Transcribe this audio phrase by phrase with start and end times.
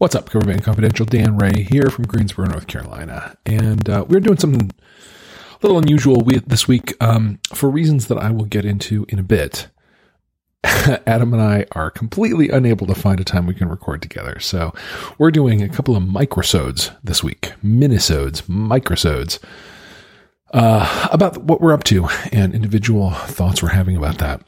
[0.00, 1.04] What's up, Cover Band Confidential?
[1.04, 3.36] Dan Ray here from Greensboro, North Carolina.
[3.44, 8.30] And uh, we're doing something a little unusual this week um, for reasons that I
[8.30, 9.68] will get into in a bit.
[10.64, 14.40] Adam and I are completely unable to find a time we can record together.
[14.40, 14.72] So
[15.18, 19.38] we're doing a couple of microsodes this week, minisodes, microsodes,
[20.54, 24.40] uh, about what we're up to and individual thoughts we're having about that.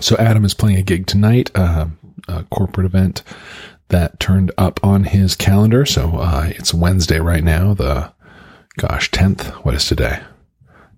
[0.00, 1.88] So Adam is playing a gig tonight, uh,
[2.26, 3.22] a corporate event
[3.94, 5.86] that turned up on his calendar.
[5.86, 8.12] So uh, it's Wednesday right now, the
[8.76, 9.44] gosh, 10th.
[9.64, 10.20] What is today?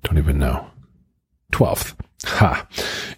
[0.03, 0.67] Don't even know.
[1.53, 1.95] 12th.
[2.25, 2.67] Ha.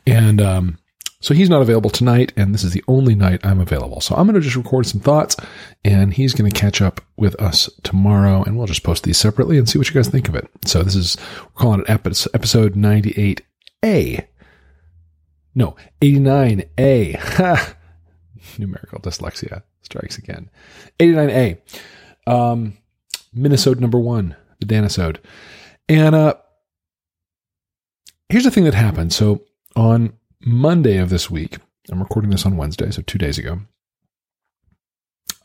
[0.05, 0.79] And um,
[1.21, 4.01] so he's not available tonight, and this is the only night I'm available.
[4.01, 5.37] So I'm going to just record some thoughts,
[5.85, 9.59] and he's going to catch up with us tomorrow, and we'll just post these separately
[9.59, 10.51] and see what you guys think of it.
[10.65, 14.27] So this is, we're calling it episode 98A.
[15.55, 17.15] No, 89A.
[17.17, 17.77] Ha
[18.59, 20.51] numerical dyslexia strikes again.
[20.99, 21.59] 89A.
[22.27, 22.77] Um,
[23.37, 25.19] Minisode number one, the Danisode.
[25.89, 26.35] And uh,
[28.29, 29.13] here's the thing that happened.
[29.13, 29.45] So
[29.77, 31.59] on Monday of this week,
[31.91, 33.61] I'm recording this on Wednesday, so two days ago,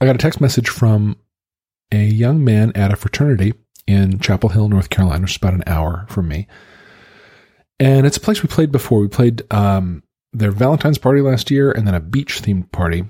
[0.01, 1.17] I got a text message from
[1.91, 3.53] a young man at a fraternity
[3.87, 6.47] in Chapel Hill, North Carolina, which is about an hour from me.
[7.79, 8.99] And it's a place we played before.
[8.99, 13.05] We played um, their Valentine's party last year and then a beach themed party.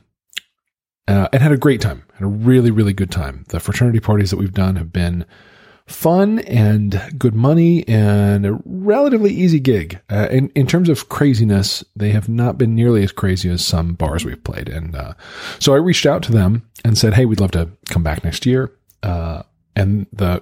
[1.05, 2.03] Uh, and had a great time.
[2.13, 3.43] Had a really, really good time.
[3.49, 5.25] The fraternity parties that we've done have been
[5.85, 9.99] fun and good money and a relatively easy gig.
[10.09, 13.95] Uh, in, in terms of craziness, they have not been nearly as crazy as some
[13.95, 14.69] bars we've played.
[14.69, 15.13] And uh,
[15.59, 18.45] so I reached out to them and said, hey, we'd love to come back next
[18.45, 18.71] year.
[19.01, 19.43] Uh,
[19.75, 20.41] and the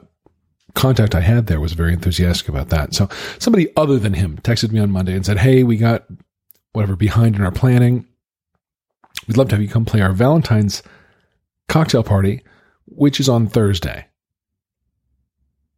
[0.75, 2.93] contact I had there was very enthusiastic about that.
[2.93, 3.09] So
[3.39, 6.05] somebody other than him texted me on Monday and said, hey, we got
[6.73, 8.07] whatever behind in our planning.
[9.27, 10.83] We'd love to have you come play our Valentine's
[11.67, 12.43] cocktail party,
[12.85, 14.07] which is on Thursday.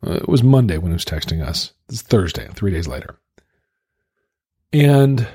[0.06, 1.74] Uh, it was Monday when he was texting us.
[1.90, 3.18] It's Thursday, three days later.
[4.72, 5.28] And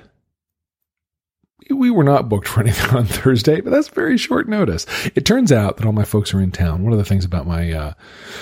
[1.70, 4.86] we were not booked for anything on Thursday, but that's very short notice.
[5.14, 6.82] It turns out that all my folks are in town.
[6.82, 7.92] One of the things about my uh,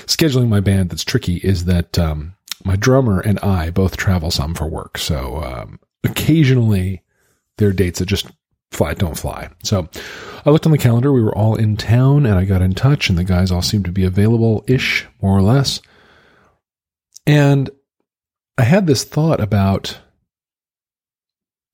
[0.06, 2.34] scheduling my band that's tricky is that um,
[2.64, 4.98] my drummer and I both travel some for work.
[4.98, 7.02] So um, occasionally
[7.58, 8.26] there are dates that just
[8.70, 9.48] flat don't fly.
[9.62, 9.88] So
[10.44, 11.12] I looked on the calendar.
[11.12, 13.86] We were all in town and I got in touch and the guys all seemed
[13.86, 15.80] to be available ish, more or less.
[17.26, 17.70] And
[18.58, 19.98] I had this thought about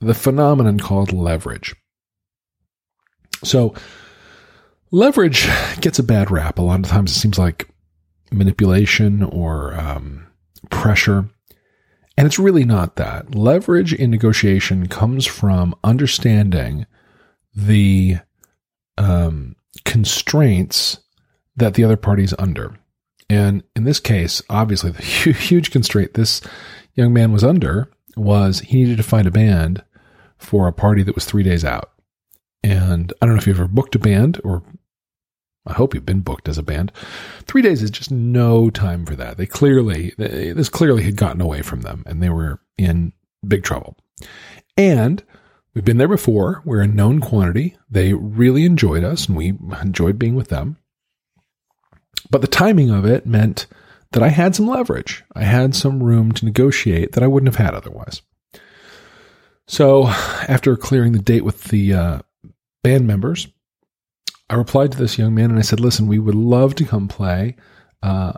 [0.01, 1.75] the phenomenon called leverage.
[3.45, 3.75] So
[4.91, 5.49] leverage
[5.81, 6.59] gets a bad rap.
[6.59, 7.69] A lot of times it seems like
[8.31, 10.27] manipulation or um,
[10.71, 11.29] pressure.
[12.17, 13.35] And it's really not that.
[13.35, 16.87] Leverage in negotiation comes from understanding
[17.55, 18.17] the
[18.99, 20.99] um, constraints
[21.57, 22.77] that the other party is under.
[23.31, 25.03] And in this case, obviously, the
[25.33, 26.43] huge constraint this
[26.95, 29.83] young man was under was he needed to find a band
[30.37, 31.93] for a party that was three days out.
[32.63, 34.63] And I don't know if you've ever booked a band or
[35.67, 36.93] I hope you've been booked as a band.
[37.43, 39.37] Three days is just no time for that.
[39.37, 43.13] They clearly, they, this clearly had gotten away from them and they were in
[43.47, 43.97] big trouble.
[44.77, 45.23] And
[45.75, 46.63] we've been there before.
[46.65, 47.77] We're a known quantity.
[47.89, 50.79] They really enjoyed us and we enjoyed being with them.
[52.31, 53.67] But the timing of it meant
[54.13, 55.25] that I had some leverage.
[55.35, 58.23] I had some room to negotiate that I wouldn't have had otherwise.
[59.67, 62.19] So after clearing the date with the uh,
[62.83, 63.49] band members,
[64.53, 67.09] I replied to this young man and I said, listen, we would love to come
[67.09, 67.57] play.
[68.03, 68.35] Uh,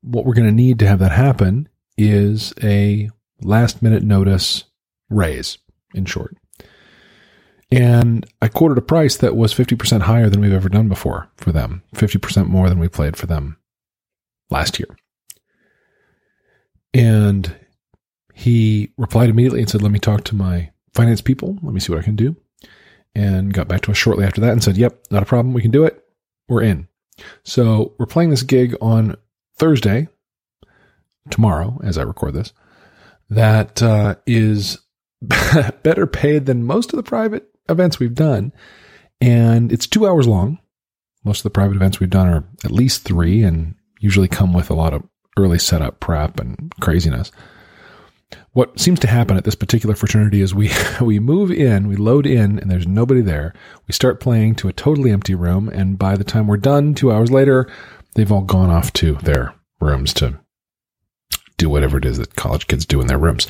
[0.00, 3.08] what we're going to need to have that happen is a
[3.40, 4.64] last minute notice
[5.10, 5.58] raise,
[5.94, 6.36] in short.
[7.70, 11.52] And I quoted a price that was 50% higher than we've ever done before for
[11.52, 13.56] them, 50% more than we played for them
[14.50, 14.88] last year.
[16.92, 17.54] And
[18.34, 21.60] he replied immediately and said, Let me talk to my finance people.
[21.62, 22.34] Let me see what I can do
[23.14, 25.54] and got back to us shortly after that and said, Yep, not a problem.
[25.54, 26.04] We can do it.
[26.48, 26.88] We're in.
[27.44, 29.16] So we're playing this gig on
[29.56, 30.08] Thursday,
[31.30, 32.52] tomorrow, as I record this,
[33.30, 34.78] That uh, is
[35.82, 38.52] better paid than most of the private events we've done.
[39.20, 40.58] And it's two hours long.
[41.24, 44.70] Most of the private events we've done are at least three and usually come with
[44.70, 45.02] a lot of
[45.38, 47.32] early setup prep and craziness
[48.52, 50.70] what seems to happen at this particular fraternity is we
[51.00, 53.54] we move in, we load in, and there's nobody there.
[53.86, 57.12] We start playing to a totally empty room, and by the time we're done, two
[57.12, 57.70] hours later,
[58.14, 60.38] they've all gone off to their rooms to
[61.56, 63.46] do whatever it is that college kids do in their rooms.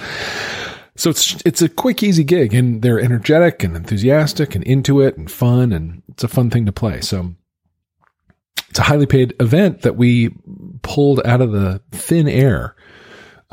[0.96, 5.16] So it's it's a quick, easy gig, and they're energetic and enthusiastic and into it
[5.16, 7.00] and fun, and it's a fun thing to play.
[7.00, 7.34] So
[8.70, 10.30] it's a highly paid event that we
[10.82, 12.76] pulled out of the thin air,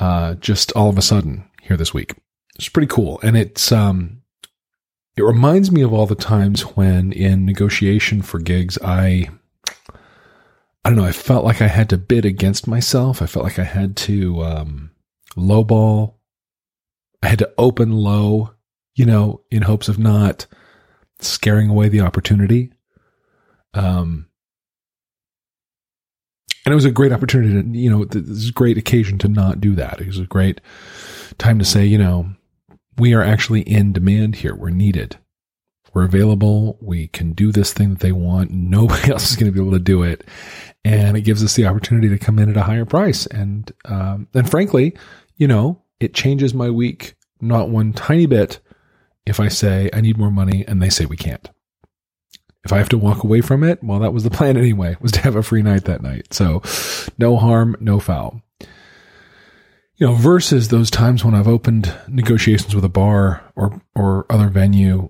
[0.01, 2.15] uh, just all of a sudden here this week.
[2.55, 4.23] It's pretty cool, and it's um,
[5.15, 9.29] it reminds me of all the times when in negotiation for gigs, I
[10.83, 13.21] I don't know, I felt like I had to bid against myself.
[13.21, 14.91] I felt like I had to um,
[15.37, 16.15] lowball.
[17.21, 18.55] I had to open low,
[18.95, 20.47] you know, in hopes of not
[21.19, 22.73] scaring away the opportunity.
[23.75, 24.30] Um,
[26.71, 29.27] and it was a great opportunity to, you know, this is a great occasion to
[29.27, 29.99] not do that.
[29.99, 30.61] It was a great
[31.37, 32.29] time to say, you know,
[32.97, 34.55] we are actually in demand here.
[34.55, 35.17] We're needed.
[35.93, 36.77] We're available.
[36.79, 38.51] We can do this thing that they want.
[38.51, 40.23] Nobody else is going to be able to do it.
[40.85, 43.25] And it gives us the opportunity to come in at a higher price.
[43.25, 44.95] And, um, and frankly,
[45.35, 48.61] you know, it changes my week not one tiny bit
[49.25, 51.49] if I say I need more money and they say we can't.
[52.63, 55.11] If I have to walk away from it, well, that was the plan anyway, was
[55.13, 56.33] to have a free night that night.
[56.33, 56.61] So
[57.17, 58.41] no harm, no foul.
[59.95, 64.49] You know, versus those times when I've opened negotiations with a bar or, or other
[64.49, 65.09] venue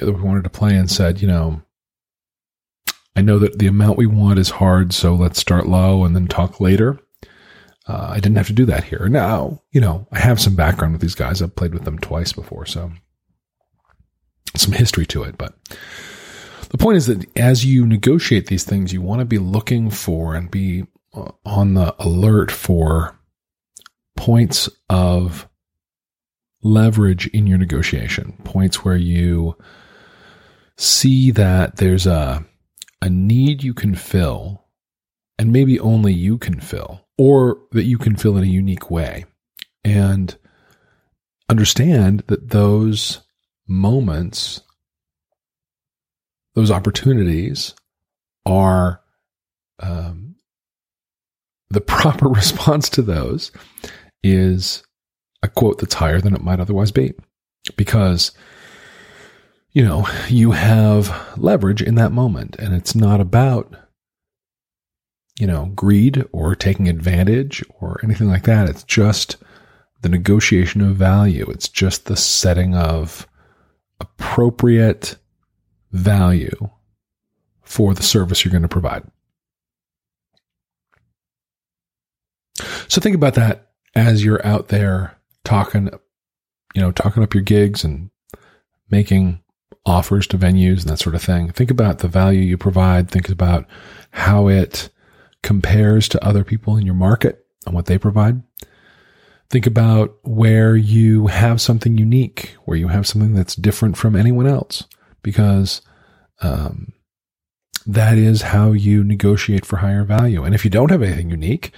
[0.00, 1.62] that we wanted to play and said, you know,
[3.16, 6.28] I know that the amount we want is hard, so let's start low and then
[6.28, 7.00] talk later.
[7.88, 9.08] Uh, I didn't have to do that here.
[9.08, 11.40] Now, you know, I have some background with these guys.
[11.40, 12.92] I've played with them twice before, so
[14.56, 15.38] some history to it.
[15.38, 15.54] But
[16.70, 20.34] the point is that as you negotiate these things, you want to be looking for
[20.34, 20.84] and be
[21.14, 23.18] uh, on the alert for
[24.16, 25.48] points of
[26.62, 29.56] leverage in your negotiation, points where you
[30.76, 32.44] see that there's a
[33.00, 34.64] a need you can fill
[35.38, 39.24] and maybe only you can fill or that you can fill in a unique way.
[39.84, 40.36] And
[41.48, 43.20] understand that those
[43.66, 44.62] moments
[46.58, 47.72] those opportunities
[48.44, 49.00] are
[49.78, 50.34] um,
[51.70, 53.52] the proper response to those
[54.24, 54.82] is
[55.40, 57.14] a quote that's higher than it might otherwise be.
[57.76, 58.32] Because
[59.70, 63.76] you know you have leverage in that moment and it's not about
[65.38, 68.68] you know greed or taking advantage or anything like that.
[68.68, 69.36] It's just
[70.02, 71.46] the negotiation of value.
[71.50, 73.28] It's just the setting of
[74.00, 75.16] appropriate
[75.92, 76.70] value
[77.62, 79.04] for the service you're going to provide
[82.88, 85.90] so think about that as you're out there talking,
[86.74, 88.10] you know, talking up your gigs and
[88.90, 89.40] making
[89.84, 91.50] offers to venues and that sort of thing.
[91.50, 93.10] Think about the value you provide.
[93.10, 93.66] Think about
[94.10, 94.90] how it
[95.42, 98.42] compares to other people in your market and what they provide.
[99.50, 104.46] Think about where you have something unique, where you have something that's different from anyone
[104.46, 104.84] else,
[105.22, 105.82] because
[106.40, 106.92] um,
[107.86, 110.44] that is how you negotiate for higher value.
[110.44, 111.72] And if you don't have anything unique,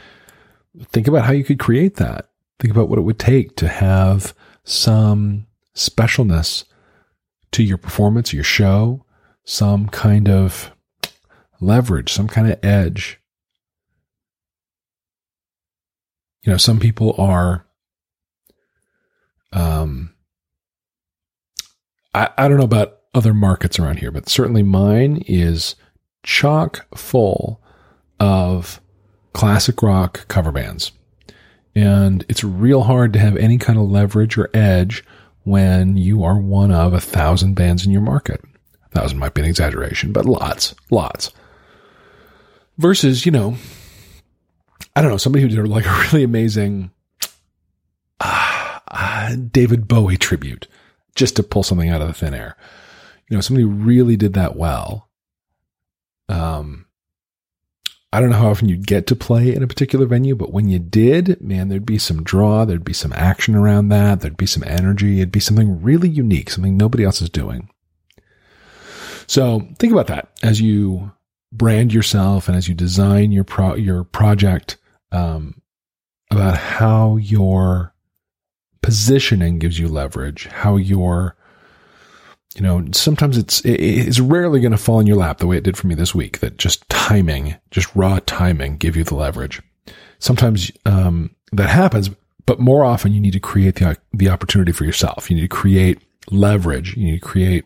[0.89, 2.29] think about how you could create that.
[2.59, 4.35] Think about what it would take to have
[4.65, 6.65] some specialness
[7.53, 9.05] to your performance, your show,
[9.45, 10.71] some kind of
[11.61, 13.21] leverage, some kind of edge.
[16.43, 17.67] You know, some people are,
[19.53, 20.15] um,
[22.15, 25.75] I, I don't know about other markets around here, but certainly mine is
[26.23, 27.61] chock full
[28.19, 28.81] of
[29.33, 30.93] classic rock cover bands.
[31.75, 35.05] And it's real hard to have any kind of leverage or edge
[35.45, 38.41] when you are one of a thousand bands in your market.
[38.87, 41.33] A thousand might be an exaggeration, but lots, lots.
[42.79, 43.57] Versus, you know,
[44.97, 46.91] I don't know, somebody who did like a really amazing
[48.21, 50.67] uh, uh, David Bowie tribute
[51.15, 52.57] just to pull something out of the thin air.
[53.31, 55.09] You know, somebody really did that well.
[56.29, 56.87] Um,
[58.13, 60.69] I don't know how often you'd get to play in a particular venue, but when
[60.69, 64.47] you did, man, there'd be some draw, there'd be some action around that, there'd be
[64.47, 67.71] some energy, it'd be something really unique, something nobody else is doing.
[69.29, 71.13] So think about that as you
[71.53, 74.77] brand yourself and as you design your pro- your project
[75.13, 75.63] um,
[76.33, 77.95] about how your
[78.83, 81.37] positioning gives you leverage, how your
[82.55, 85.65] you know, sometimes it's it's rarely going to fall in your lap the way it
[85.65, 86.41] did for me this week.
[86.41, 89.63] That just timing, just raw timing, give you the leverage.
[90.19, 92.11] Sometimes um, that happens,
[92.47, 95.31] but more often you need to create the the opportunity for yourself.
[95.31, 96.97] You need to create leverage.
[96.97, 97.65] You need to create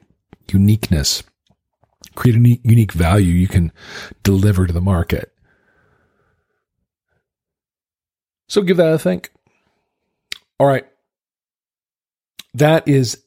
[0.53, 1.23] uniqueness,
[2.15, 3.73] create a unique value you can
[4.23, 5.33] deliver to the market.
[8.49, 9.31] So give that a think.
[10.61, 10.87] All right.
[12.55, 13.25] that is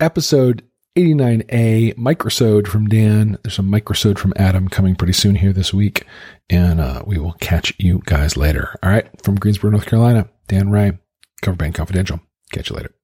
[0.00, 0.62] episode
[1.00, 3.38] 89A microsode from Dan.
[3.42, 6.04] There's a microsode from Adam coming pretty soon here this week.
[6.48, 8.76] And uh, we will catch you guys later.
[8.82, 9.08] All right.
[9.22, 10.98] From Greensboro, North Carolina, Dan Ray,
[11.42, 12.20] Cover Band Confidential.
[12.52, 12.94] Catch you later.